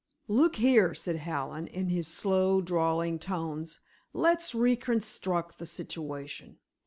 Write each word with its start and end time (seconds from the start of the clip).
"Look 0.27 0.55
here," 0.55 0.95
said 0.95 1.17
Hallen, 1.17 1.67
in 1.67 1.89
his 1.89 2.07
slow, 2.07 2.59
drawling 2.59 3.19
tones, 3.19 3.79
"let's 4.13 4.55
reconstruct 4.55 5.59
the 5.59 5.67
situation. 5.67 6.57